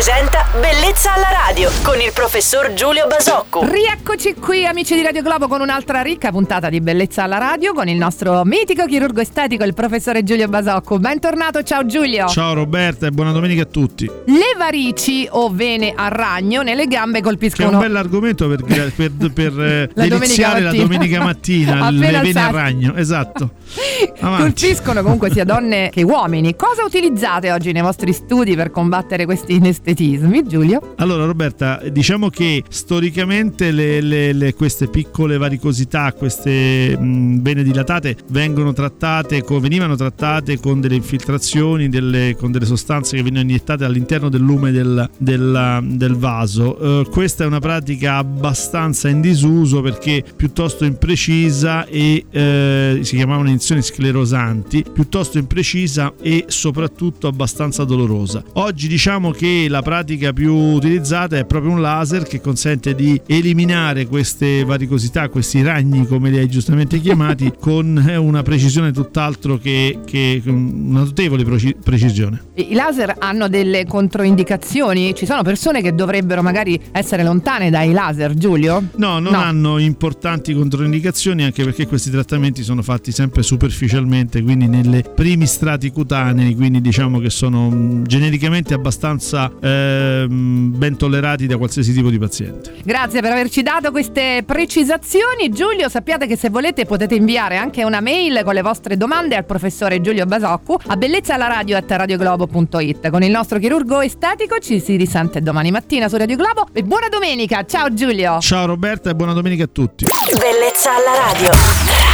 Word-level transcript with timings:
presenta 0.00 0.46
Bellezza 0.58 1.12
alla 1.12 1.28
radio 1.46 1.70
con 1.82 2.00
il 2.00 2.10
professor 2.14 2.72
Giulio 2.72 3.06
Basocco. 3.06 3.70
Rieccoci 3.70 4.32
qui 4.32 4.64
amici 4.64 4.94
di 4.94 5.02
Radio 5.02 5.20
Globo 5.20 5.46
con 5.46 5.60
un'altra 5.60 6.00
ricca 6.00 6.30
puntata 6.30 6.70
di 6.70 6.80
Bellezza 6.80 7.24
alla 7.24 7.36
radio 7.36 7.74
con 7.74 7.86
il 7.86 7.98
nostro 7.98 8.42
mitico 8.46 8.86
chirurgo 8.86 9.20
estetico, 9.20 9.62
il 9.62 9.74
professore 9.74 10.22
Giulio 10.22 10.48
Basocco. 10.48 10.98
Bentornato, 10.98 11.62
ciao 11.62 11.84
Giulio. 11.84 12.28
Ciao 12.28 12.54
Roberta 12.54 13.08
e 13.08 13.10
buona 13.10 13.32
domenica 13.32 13.64
a 13.64 13.66
tutti. 13.66 14.06
Le 14.06 14.54
varici 14.56 15.28
o 15.30 15.50
vene 15.50 15.92
a 15.94 16.08
ragno 16.08 16.62
nelle 16.62 16.86
gambe 16.86 17.18
Che 17.18 17.18
è 17.18 17.22
colpiscono... 17.22 17.70
un 17.70 17.78
bell'argomento 17.78 18.48
per, 18.48 18.64
per, 18.64 19.32
per, 19.34 19.52
La 19.52 20.06
deliziare 20.06 20.60
domenica 20.60 20.60
la 20.60 20.72
domenica 20.72 21.22
mattina. 21.22 21.90
le 21.92 21.98
vene 21.98 22.16
a 22.16 22.20
alzate. 22.20 22.52
ragno, 22.52 22.94
esatto. 22.94 23.50
Avanti. 24.20 24.42
Colpiscono 24.42 25.02
comunque 25.02 25.30
sia 25.30 25.44
donne 25.44 25.90
che 25.92 26.02
uomini. 26.02 26.56
Cosa 26.56 26.84
utilizzate 26.84 27.52
oggi 27.52 27.72
nei 27.72 27.82
vostri 27.82 28.14
studi 28.14 28.56
per 28.56 28.70
combattere 28.70 29.26
questi 29.26 29.58
inestetismi, 29.90 30.46
Giulio? 30.46 30.94
Allora 30.96 31.24
Roberta, 31.24 31.80
diciamo 31.90 32.28
che 32.30 32.62
storicamente 32.68 33.70
le- 33.70 34.00
le- 34.00 34.32
le- 34.32 34.54
queste 34.54 34.86
piccole 34.88 35.36
varicosità, 35.36 36.12
queste 36.12 36.96
mh, 36.98 37.40
vene 37.42 37.62
dilatate 37.62 38.16
vengono 38.28 38.72
trattate, 38.72 39.42
co- 39.42 39.58
venivano 39.60 39.96
trattate 39.96 40.58
con 40.58 40.80
delle 40.80 40.94
infiltrazioni, 40.96 41.88
delle- 41.88 42.36
con 42.38 42.52
delle 42.52 42.66
sostanze 42.66 43.16
che 43.16 43.22
venivano 43.22 43.48
iniettate 43.48 43.84
all'interno 43.84 44.28
del 44.28 44.40
lume 44.40 44.70
del, 44.70 45.08
del- 45.18 45.80
del 45.84 46.14
vaso. 46.16 46.78
Eh, 47.00 47.08
questa 47.10 47.44
è 47.44 47.46
una 47.46 47.60
pratica 47.60 48.16
abbastanza 48.16 49.08
in 49.08 49.20
disuso 49.20 49.80
perché 49.80 50.24
piuttosto 50.36 50.84
imprecisa 50.84 51.86
e 51.86 52.24
eh, 52.30 52.98
si 53.02 53.16
chiamavano 53.16 53.48
iniezioni 53.48 53.82
sclerosanti, 53.82 54.84
piuttosto 54.92 55.38
imprecisa 55.38 56.12
e 56.20 56.44
soprattutto 56.48 57.26
abbastanza 57.28 57.84
dolorosa. 57.84 58.42
Oggi 58.54 58.88
diciamo 58.88 59.30
che 59.30 59.66
la 59.68 59.79
pratica 59.82 60.32
più 60.32 60.54
utilizzata 60.54 61.36
è 61.36 61.44
proprio 61.44 61.72
un 61.72 61.80
laser 61.80 62.22
che 62.24 62.40
consente 62.40 62.94
di 62.94 63.20
eliminare 63.26 64.06
queste 64.06 64.64
varicosità, 64.64 65.28
questi 65.28 65.62
ragni 65.62 66.06
come 66.06 66.30
li 66.30 66.38
hai 66.38 66.48
giustamente 66.48 66.98
chiamati, 67.00 67.52
con 67.58 68.04
eh, 68.08 68.16
una 68.16 68.42
precisione 68.42 68.92
tutt'altro 68.92 69.58
che, 69.58 69.98
che 70.04 70.42
una 70.46 71.00
notevole 71.00 71.44
precisione. 71.82 72.42
I 72.54 72.74
laser 72.74 73.14
hanno 73.18 73.48
delle 73.48 73.84
controindicazioni? 73.86 75.14
Ci 75.14 75.26
sono 75.26 75.42
persone 75.42 75.82
che 75.82 75.94
dovrebbero 75.94 76.42
magari 76.42 76.80
essere 76.92 77.22
lontane 77.22 77.70
dai 77.70 77.92
laser, 77.92 78.34
Giulio? 78.34 78.82
No, 78.96 79.18
non 79.18 79.32
No. 79.32 79.38
hanno 79.38 79.78
importanti 79.78 80.52
controindicazioni 80.54 81.44
anche 81.44 81.62
perché 81.64 81.86
questi 81.86 82.10
trattamenti 82.10 82.62
sono 82.62 82.82
fatti 82.82 83.12
sempre 83.12 83.42
superficialmente, 83.42 84.42
quindi 84.42 84.66
nelle 84.66 85.02
primi 85.02 85.46
strati 85.46 85.90
cutanei, 85.90 86.54
quindi 86.54 86.80
diciamo 86.80 87.18
che 87.20 87.30
sono 87.30 87.68
mh, 87.70 88.06
genericamente 88.06 88.74
abbastanza 88.74 89.50
ehm, 89.70 90.76
ben 90.76 90.96
tollerati 90.96 91.46
da 91.46 91.56
qualsiasi 91.56 91.92
tipo 91.92 92.10
di 92.10 92.18
paziente. 92.18 92.74
Grazie 92.84 93.20
per 93.20 93.30
averci 93.32 93.62
dato 93.62 93.90
queste 93.90 94.42
precisazioni. 94.44 95.48
Giulio, 95.50 95.88
sappiate 95.88 96.26
che 96.26 96.36
se 96.36 96.50
volete 96.50 96.84
potete 96.84 97.14
inviare 97.14 97.56
anche 97.56 97.84
una 97.84 98.00
mail 98.00 98.42
con 98.44 98.54
le 98.54 98.62
vostre 98.62 98.96
domande 98.96 99.36
al 99.36 99.44
professore 99.44 100.00
Giulio 100.00 100.26
Basoccu 100.26 100.78
a 100.86 100.96
bellezzalaradio.radioglobo.it. 100.96 103.10
Con 103.10 103.22
il 103.22 103.30
nostro 103.30 103.58
chirurgo 103.58 104.00
estetico 104.00 104.58
ci 104.58 104.80
si 104.80 104.96
risente 104.96 105.40
domani 105.40 105.70
mattina 105.70 106.08
su 106.08 106.16
Radio 106.16 106.36
Globo. 106.36 106.66
E 106.72 106.82
buona 106.82 107.08
domenica, 107.08 107.64
ciao 107.64 107.92
Giulio! 107.92 108.38
Ciao 108.40 108.66
Roberta 108.66 109.10
e 109.10 109.14
buona 109.14 109.32
domenica 109.32 109.64
a 109.64 109.68
tutti. 109.70 110.04
Bellezza 110.04 110.94
alla 110.94 111.32
radio. 111.32 112.09